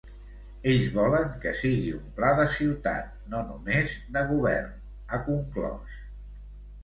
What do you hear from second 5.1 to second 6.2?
ha conclòs.